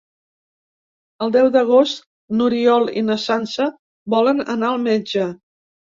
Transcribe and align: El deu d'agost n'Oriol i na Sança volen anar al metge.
El 1.25 1.33
deu 1.35 1.49
d'agost 1.57 2.01
n'Oriol 2.39 2.89
i 3.03 3.07
na 3.11 3.19
Sança 3.27 3.69
volen 4.15 4.43
anar 4.55 4.71
al 4.73 4.83
metge. 4.91 5.29